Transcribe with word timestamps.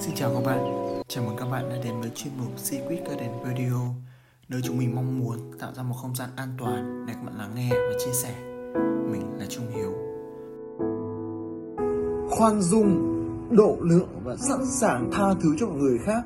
Xin 0.00 0.14
chào 0.14 0.30
các 0.34 0.42
bạn, 0.46 0.64
chào 1.08 1.24
mừng 1.24 1.36
các 1.36 1.46
bạn 1.50 1.68
đã 1.68 1.76
đến 1.84 2.00
với 2.00 2.10
chuyên 2.14 2.32
mục 2.38 2.58
Secret 2.58 3.08
Garden 3.08 3.30
Radio 3.44 3.76
Nơi 4.48 4.60
chúng 4.64 4.78
mình 4.78 4.94
mong 4.94 5.18
muốn 5.18 5.38
tạo 5.58 5.72
ra 5.74 5.82
một 5.82 5.94
không 6.02 6.14
gian 6.16 6.28
an 6.36 6.48
toàn 6.58 7.04
để 7.06 7.14
các 7.14 7.22
bạn 7.24 7.38
lắng 7.38 7.52
nghe 7.54 7.70
và 7.70 7.98
chia 7.98 8.12
sẻ 8.12 8.34
Mình 9.10 9.38
là 9.38 9.46
Trung 9.48 9.66
Hiếu 9.74 9.92
khoan 12.30 12.62
dung, 12.62 13.16
độ 13.50 13.76
lượng 13.80 14.08
và 14.24 14.36
sẵn 14.36 14.66
sàng 14.66 15.10
tha 15.12 15.34
thứ 15.42 15.54
cho 15.58 15.66
người 15.66 15.98
khác. 15.98 16.22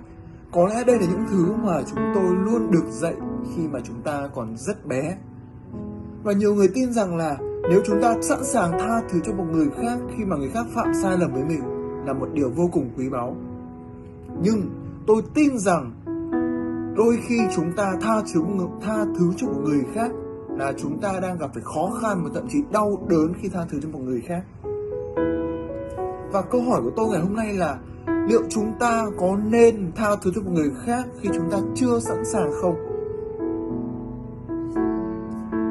Có 0.52 0.66
lẽ 0.66 0.84
đây 0.84 0.98
là 0.98 1.06
những 1.06 1.24
thứ 1.30 1.52
mà 1.62 1.82
chúng 1.90 2.12
tôi 2.14 2.36
luôn 2.44 2.70
được 2.70 2.84
dạy 2.90 3.14
khi 3.56 3.62
mà 3.68 3.80
chúng 3.84 4.02
ta 4.02 4.28
còn 4.34 4.56
rất 4.56 4.86
bé. 4.86 5.16
Và 6.22 6.32
nhiều 6.32 6.54
người 6.54 6.68
tin 6.74 6.92
rằng 6.92 7.16
là 7.16 7.36
nếu 7.70 7.82
chúng 7.86 8.02
ta 8.02 8.14
sẵn 8.22 8.44
sàng 8.44 8.72
tha 8.78 9.02
thứ 9.10 9.20
cho 9.24 9.32
một 9.32 9.44
người 9.52 9.66
khác 9.76 9.98
khi 10.16 10.24
mà 10.24 10.36
người 10.36 10.50
khác 10.50 10.66
phạm 10.74 10.94
sai 11.02 11.18
lầm 11.18 11.32
với 11.32 11.44
mình 11.44 11.62
là 12.06 12.12
một 12.12 12.28
điều 12.32 12.50
vô 12.50 12.68
cùng 12.72 12.90
quý 12.96 13.08
báu. 13.08 13.36
Nhưng 14.42 14.70
tôi 15.06 15.22
tin 15.34 15.58
rằng 15.58 15.92
đôi 16.96 17.18
khi 17.28 17.38
chúng 17.56 17.72
ta 17.76 17.92
tha 18.00 18.22
thứ 18.34 18.40
tha 18.82 19.04
thứ 19.18 19.32
cho 19.36 19.46
một 19.46 19.60
người 19.64 19.84
khác 19.94 20.10
là 20.48 20.72
chúng 20.76 21.00
ta 21.00 21.20
đang 21.22 21.38
gặp 21.38 21.50
phải 21.54 21.62
khó 21.62 21.90
khăn 22.02 22.24
và 22.24 22.30
thậm 22.34 22.46
chí 22.48 22.58
đau 22.72 23.06
đớn 23.08 23.32
khi 23.40 23.48
tha 23.48 23.60
thứ 23.70 23.80
cho 23.82 23.88
một 23.88 24.00
người 24.04 24.20
khác. 24.20 24.42
Và 26.32 26.42
câu 26.50 26.62
hỏi 26.62 26.82
của 26.82 26.90
tôi 26.96 27.08
ngày 27.08 27.20
hôm 27.20 27.36
nay 27.36 27.52
là 27.52 27.78
liệu 28.28 28.42
chúng 28.48 28.72
ta 28.80 29.06
có 29.18 29.36
nên 29.36 29.92
tha 29.96 30.16
thứ 30.22 30.30
cho 30.34 30.42
một 30.42 30.50
người 30.54 30.70
khác 30.86 31.04
khi 31.20 31.28
chúng 31.34 31.50
ta 31.50 31.58
chưa 31.74 32.00
sẵn 32.00 32.24
sàng 32.24 32.50
không? 32.62 32.74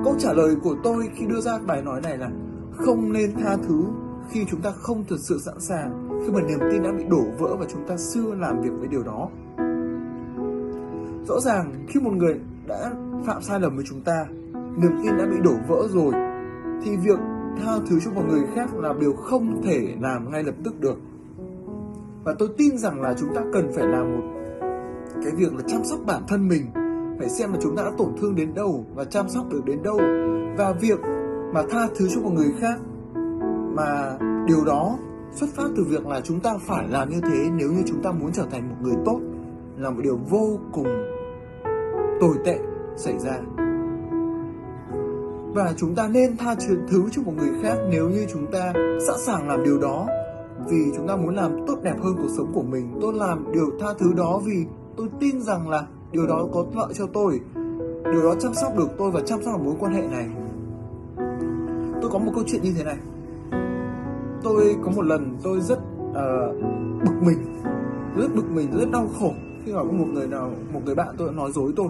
Câu 0.04 0.16
trả 0.20 0.34
lời 0.34 0.55
của 0.63 0.76
tôi 0.84 1.09
khi 1.16 1.26
đưa 1.26 1.41
ra 1.41 1.59
bài 1.68 1.82
nói 1.82 2.01
này 2.01 2.18
là 2.18 2.29
không 2.77 3.13
nên 3.13 3.34
tha 3.34 3.57
thứ 3.68 3.84
khi 4.29 4.45
chúng 4.49 4.62
ta 4.62 4.71
không 4.71 5.04
thực 5.10 5.20
sự 5.20 5.40
sẵn 5.45 5.60
sàng, 5.60 6.02
khi 6.26 6.32
mà 6.32 6.41
niềm 6.41 6.60
tin 6.71 6.84
đã 6.84 6.91
bị 6.91 7.04
đổ 7.10 7.24
vỡ 7.40 7.55
và 7.60 7.66
chúng 7.70 7.88
ta 7.88 7.98
xưa 7.98 8.35
làm 8.40 8.62
việc 8.62 8.71
với 8.79 8.88
điều 8.88 9.04
đó. 9.04 9.29
Rõ 11.27 11.40
ràng 11.40 11.74
khi 11.88 11.99
một 11.99 12.12
người 12.13 12.40
đã 12.68 12.91
phạm 13.26 13.41
sai 13.41 13.60
lầm 13.60 13.76
với 13.76 13.85
chúng 13.88 14.02
ta, 14.02 14.26
niềm 14.77 14.91
tin 15.04 15.18
đã 15.18 15.26
bị 15.26 15.38
đổ 15.44 15.54
vỡ 15.68 15.88
rồi 15.90 16.13
thì 16.84 16.98
việc 16.98 17.20
tha 17.57 17.71
thứ 17.90 17.99
cho 18.05 18.12
một 18.12 18.24
người 18.29 18.41
khác 18.55 18.76
là 18.76 18.94
điều 18.99 19.13
không 19.13 19.62
thể 19.63 19.96
làm 20.01 20.32
ngay 20.32 20.44
lập 20.44 20.55
tức 20.63 20.79
được 20.79 20.98
và 22.24 22.35
tôi 22.40 22.49
tin 22.57 22.77
rằng 22.77 23.01
là 23.01 23.13
chúng 23.20 23.29
ta 23.35 23.41
cần 23.54 23.71
phải 23.76 23.88
làm 23.88 24.18
một 24.18 24.24
cái 25.24 25.32
việc 25.38 25.54
là 25.54 25.62
chăm 25.68 25.84
sóc 25.84 25.99
bản 26.05 26.21
thân 26.27 26.48
mình 26.48 26.66
phải 27.20 27.29
xem 27.29 27.54
là 27.54 27.60
chúng 27.62 27.76
ta 27.76 27.84
đã 27.84 27.91
tổn 27.98 28.07
thương 28.21 28.35
đến 28.35 28.54
đâu 28.54 28.85
và 28.96 29.05
chăm 29.05 29.29
sóc 29.29 29.49
được 29.49 29.62
đến 29.66 29.84
đâu 29.84 29.98
và 30.57 30.74
việc 30.82 30.99
mà 31.54 31.62
tha 31.70 31.88
thứ 31.96 32.07
cho 32.16 32.21
một 32.21 32.32
người 32.34 32.54
khác 32.60 32.79
mà 33.76 34.18
điều 34.48 34.66
đó 34.66 34.98
xuất 35.35 35.49
phát 35.55 35.70
từ 35.76 35.84
việc 35.84 36.07
là 36.07 36.21
chúng 36.21 36.39
ta 36.39 36.57
phải 36.67 36.87
làm 36.87 37.09
như 37.09 37.21
thế 37.21 37.49
nếu 37.55 37.71
như 37.71 37.84
chúng 37.85 38.03
ta 38.03 38.12
muốn 38.12 38.31
trở 38.34 38.45
thành 38.51 38.70
một 38.70 38.76
người 38.81 38.95
tốt 39.05 39.20
là 39.77 39.89
một 39.89 40.01
điều 40.03 40.20
vô 40.29 40.59
cùng 40.71 40.87
tồi 42.21 42.35
tệ 42.45 42.59
xảy 42.95 43.20
ra. 43.20 43.37
Và 45.55 45.73
chúng 45.77 45.95
ta 45.95 46.07
nên 46.07 46.37
tha 46.37 46.55
thứ 46.89 47.09
cho 47.11 47.21
một 47.21 47.34
người 47.37 47.51
khác 47.61 47.76
nếu 47.89 48.09
như 48.09 48.26
chúng 48.34 48.51
ta 48.51 48.73
sẵn 49.07 49.20
sàng 49.20 49.48
làm 49.48 49.63
điều 49.63 49.79
đó, 49.79 50.07
vì 50.70 50.91
chúng 50.95 51.07
ta 51.07 51.15
muốn 51.15 51.35
làm 51.35 51.65
tốt 51.67 51.77
đẹp 51.84 51.95
hơn 52.04 52.15
cuộc 52.17 52.29
sống 52.37 52.51
của 52.54 52.63
mình. 52.63 52.98
Tôi 53.01 53.13
làm 53.13 53.51
điều 53.54 53.71
tha 53.79 53.87
thứ 53.99 54.13
đó 54.13 54.41
vì 54.45 54.65
tôi 54.98 55.07
tin 55.20 55.41
rằng 55.41 55.70
là 55.70 55.87
điều 56.11 56.27
đó 56.27 56.48
có 56.54 56.65
lợi 56.76 56.93
cho 56.93 57.07
tôi, 57.13 57.39
điều 58.11 58.23
đó 58.23 58.35
chăm 58.39 58.54
sóc 58.54 58.77
được 58.77 58.89
tôi 58.98 59.11
và 59.11 59.21
chăm 59.26 59.43
sóc 59.43 59.61
mối 59.61 59.73
quan 59.79 59.93
hệ 59.93 60.07
này. 60.07 60.29
Tôi 62.01 62.11
có 62.11 62.20
một 62.20 62.31
câu 62.35 62.43
chuyện 62.48 62.61
như 62.63 62.73
thế 62.77 62.84
này 62.84 62.98
tôi 64.44 64.75
có 64.84 64.91
một 64.96 65.02
lần 65.02 65.38
tôi 65.44 65.62
rất 65.62 65.79
uh, 66.09 66.63
bực 67.06 67.22
mình 67.22 67.38
rất 68.17 68.35
bực 68.35 68.51
mình 68.51 68.72
rất 68.72 68.91
đau 68.91 69.07
khổ 69.19 69.31
khi 69.66 69.73
mà 69.73 69.79
có 69.79 69.91
một 69.91 70.07
người 70.13 70.28
nào 70.28 70.51
một 70.73 70.79
người 70.85 70.95
bạn 70.95 71.16
tôi 71.17 71.31
nói 71.31 71.51
dối 71.51 71.73
tôi. 71.75 71.88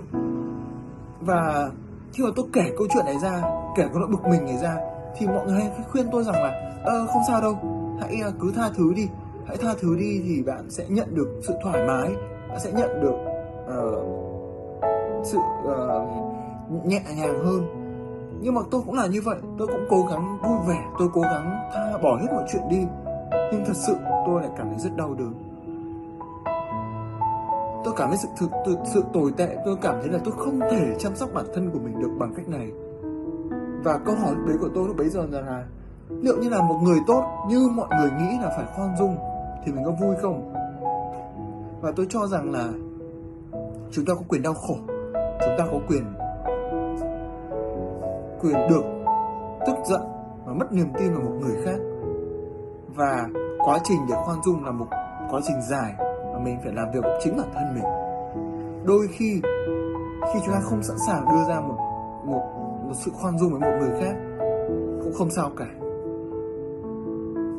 Và 1.21 1.69
khi 2.13 2.23
mà 2.23 2.29
tôi 2.35 2.45
kể 2.53 2.71
câu 2.77 2.87
chuyện 2.93 3.05
này 3.05 3.15
ra 3.23 3.41
kể 3.77 3.83
cái 3.83 3.93
nỗi 3.93 4.07
bực 4.07 4.25
mình 4.29 4.45
này 4.45 4.57
ra 4.61 4.75
thì 5.17 5.27
mọi 5.27 5.45
người 5.45 5.59
hay 5.59 5.71
khuyên 5.91 6.05
tôi 6.11 6.23
rằng 6.23 6.35
là 6.35 6.79
ơ 6.83 7.07
không 7.07 7.21
sao 7.27 7.41
đâu 7.41 7.57
hãy 8.01 8.15
ờ, 8.23 8.31
cứ 8.39 8.51
tha 8.55 8.69
thứ 8.77 8.93
đi 8.95 9.07
hãy 9.47 9.57
tha 9.57 9.73
thứ 9.81 9.95
đi 9.99 10.21
thì 10.25 10.43
bạn 10.43 10.69
sẽ 10.69 10.85
nhận 10.89 11.15
được 11.15 11.41
sự 11.47 11.53
thoải 11.63 11.87
mái 11.87 12.15
bạn 12.49 12.59
sẽ 12.63 12.71
nhận 12.71 13.01
được 13.01 13.15
uh, 13.65 15.25
sự 15.25 15.37
uh, 15.63 16.85
nhẹ 16.85 17.01
nhàng 17.17 17.45
hơn 17.45 17.82
nhưng 18.41 18.53
mà 18.53 18.61
tôi 18.71 18.81
cũng 18.85 18.95
là 18.95 19.07
như 19.07 19.21
vậy 19.25 19.37
tôi 19.57 19.67
cũng 19.67 19.85
cố 19.89 20.05
gắng 20.11 20.37
vui 20.43 20.57
vẻ 20.67 20.85
tôi 20.99 21.09
cố 21.13 21.21
gắng 21.21 21.69
tha 21.73 21.97
bỏ 22.03 22.17
hết 22.21 22.27
mọi 22.33 22.43
chuyện 22.51 22.63
đi. 22.69 22.85
Nhưng 23.51 23.65
thật 23.65 23.75
sự 23.75 23.95
tôi 24.25 24.41
lại 24.41 24.51
cảm 24.57 24.69
thấy 24.69 24.79
rất 24.79 24.97
đau 24.97 25.13
đớn. 25.13 25.33
Tôi 27.85 27.93
cảm 27.97 28.09
thấy 28.09 28.17
sự 28.17 28.27
thực 28.37 28.49
sự, 28.65 28.77
sự 28.93 29.03
tồi 29.13 29.31
tệ 29.37 29.57
tôi 29.65 29.75
cảm 29.81 29.95
thấy 30.01 30.09
là 30.09 30.19
tôi 30.23 30.33
không 30.37 30.59
thể 30.59 30.95
chăm 30.99 31.15
sóc 31.15 31.29
bản 31.33 31.45
thân 31.55 31.69
của 31.73 31.79
mình 31.79 31.99
được 32.01 32.11
bằng 32.19 32.33
cách 32.35 32.47
này. 32.47 32.71
Và 33.83 33.99
câu 34.05 34.15
hỏi 34.15 34.35
đấy 34.47 34.57
của 34.61 34.69
tôi 34.75 34.87
lúc 34.87 34.97
bấy 34.97 35.09
giờ 35.09 35.27
là 35.31 35.65
liệu 36.09 36.37
như 36.37 36.49
là 36.49 36.61
một 36.61 36.79
người 36.83 36.99
tốt 37.07 37.23
như 37.49 37.69
mọi 37.75 37.87
người 37.99 38.11
nghĩ 38.11 38.37
là 38.41 38.49
phải 38.57 38.65
khoan 38.75 38.97
dung 38.97 39.15
thì 39.65 39.71
mình 39.71 39.85
có 39.85 39.91
vui 39.91 40.15
không? 40.21 40.53
Và 41.81 41.91
tôi 41.95 42.07
cho 42.09 42.27
rằng 42.27 42.51
là 42.51 42.69
chúng 43.91 44.05
ta 44.05 44.13
có 44.13 44.21
quyền 44.27 44.41
đau 44.41 44.53
khổ 44.53 44.75
chúng 45.13 45.55
ta 45.57 45.65
có 45.71 45.79
quyền 45.87 46.03
quyền 48.43 48.67
được 48.69 48.83
tức 49.67 49.75
giận 49.85 50.01
và 50.45 50.53
mất 50.53 50.73
niềm 50.73 50.87
tin 50.99 51.13
vào 51.13 51.23
một 51.23 51.35
người 51.41 51.63
khác. 51.65 51.77
Và 52.95 53.27
quá 53.65 53.79
trình 53.83 53.99
để 54.09 54.15
khoan 54.25 54.37
dung 54.45 54.65
là 54.65 54.71
một 54.71 54.87
quá 55.29 55.39
trình 55.43 55.61
dài 55.69 55.93
và 56.33 56.39
mình 56.43 56.57
phải 56.63 56.73
làm 56.73 56.91
việc 56.93 57.03
với 57.03 57.19
chính 57.23 57.37
bản 57.37 57.47
thân 57.53 57.73
mình. 57.73 57.83
Đôi 58.85 59.07
khi 59.11 59.41
khi 60.33 60.39
chúng 60.45 60.53
ta 60.53 60.59
không 60.63 60.83
sẵn 60.83 60.97
sàng 61.07 61.25
đưa 61.25 61.53
ra 61.53 61.61
một 61.61 61.77
một 62.25 62.43
một 62.87 62.93
sự 62.93 63.11
khoan 63.13 63.39
dung 63.39 63.51
với 63.51 63.59
một 63.59 63.77
người 63.79 64.01
khác 64.01 64.15
cũng 65.03 65.13
không 65.17 65.29
sao 65.29 65.49
cả. 65.57 65.67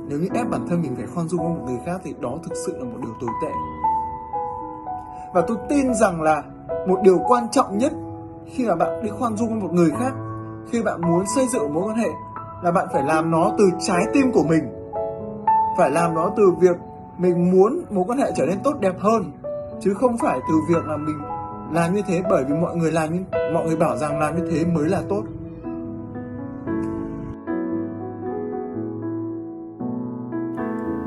Nếu 0.08 0.18
như 0.18 0.28
ép 0.34 0.50
bản 0.50 0.66
thân 0.68 0.82
mình 0.82 0.96
phải 0.96 1.06
khoan 1.06 1.28
dung 1.28 1.40
với 1.40 1.48
một 1.48 1.62
người 1.66 1.78
khác 1.86 2.00
thì 2.04 2.14
đó 2.20 2.38
thực 2.44 2.56
sự 2.66 2.78
là 2.78 2.84
một 2.84 2.98
điều 3.02 3.14
tồi 3.20 3.30
tệ. 3.42 3.52
Và 5.34 5.44
tôi 5.46 5.56
tin 5.68 5.94
rằng 5.94 6.22
là 6.22 6.42
một 6.86 6.98
điều 7.02 7.18
quan 7.28 7.48
trọng 7.50 7.78
nhất 7.78 7.92
khi 8.46 8.66
mà 8.66 8.74
bạn 8.74 9.02
đi 9.02 9.08
khoan 9.08 9.36
dung 9.36 9.48
với 9.48 9.60
một 9.60 9.72
người 9.72 9.90
khác 9.90 10.12
khi 10.70 10.82
bạn 10.82 11.00
muốn 11.00 11.24
xây 11.34 11.46
dựng 11.48 11.74
mối 11.74 11.84
quan 11.84 11.96
hệ 11.96 12.08
là 12.62 12.70
bạn 12.70 12.86
phải 12.92 13.02
làm 13.02 13.30
nó 13.30 13.52
từ 13.58 13.64
trái 13.86 14.02
tim 14.12 14.32
của 14.32 14.44
mình. 14.48 14.64
Phải 15.78 15.90
làm 15.90 16.14
nó 16.14 16.30
từ 16.36 16.50
việc 16.60 16.76
mình 17.18 17.50
muốn 17.50 17.84
mối 17.90 18.04
quan 18.08 18.18
hệ 18.18 18.32
trở 18.36 18.46
nên 18.46 18.58
tốt 18.64 18.74
đẹp 18.80 18.94
hơn, 19.00 19.32
chứ 19.80 19.94
không 19.94 20.18
phải 20.18 20.40
từ 20.48 20.54
việc 20.68 20.86
là 20.86 20.96
mình 20.96 21.18
làm 21.72 21.94
như 21.94 22.02
thế 22.06 22.22
bởi 22.30 22.44
vì 22.44 22.54
mọi 22.54 22.76
người 22.76 22.92
làm 22.92 23.12
như, 23.12 23.20
mọi 23.54 23.66
người 23.66 23.76
bảo 23.76 23.96
rằng 23.96 24.18
làm 24.18 24.36
như 24.36 24.50
thế 24.50 24.64
mới 24.64 24.88
là 24.88 25.02
tốt. 25.08 25.22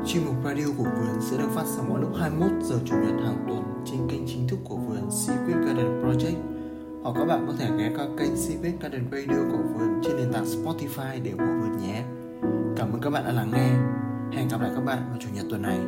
Chuyên 0.06 0.24
mục 0.26 0.34
radio 0.44 0.64
của 0.78 0.84
vườn 0.84 1.20
sẽ 1.20 1.36
được 1.36 1.48
phát 1.54 1.64
sóng 1.76 1.88
vào 1.88 1.98
lúc 1.98 2.10
21 2.20 2.50
giờ 2.62 2.76
chủ 2.84 2.96
nhật 2.96 3.24
hàng 3.24 3.44
tuần 3.48 3.62
trên 3.84 4.08
kênh 4.08 4.26
chính 4.26 4.48
thức 4.48 4.58
của 4.68 4.76
vườn 4.76 5.10
Secret 5.10 5.56
Garden 5.56 6.02
Project 6.02 6.57
hoặc 7.02 7.12
các 7.18 7.24
bạn 7.24 7.44
có 7.46 7.52
thể 7.58 7.70
ghé 7.78 7.90
qua 7.96 8.06
kênh 8.18 8.32
Civic 8.48 8.80
Garden 8.80 9.04
Radio 9.12 9.52
của 9.52 9.62
vườn 9.74 10.00
trên 10.04 10.16
nền 10.16 10.32
tảng 10.32 10.44
Spotify 10.44 11.22
để 11.22 11.30
ủng 11.30 11.40
hộ 11.40 11.60
vườn 11.60 11.78
nhé. 11.78 12.02
Cảm 12.76 12.92
ơn 12.92 13.00
các 13.00 13.10
bạn 13.10 13.24
đã 13.24 13.32
lắng 13.32 13.50
nghe. 13.52 13.70
Hẹn 14.38 14.48
gặp 14.48 14.60
lại 14.60 14.70
các 14.74 14.84
bạn 14.84 14.98
vào 15.08 15.18
chủ 15.20 15.28
nhật 15.34 15.46
tuần 15.50 15.62
này. 15.62 15.78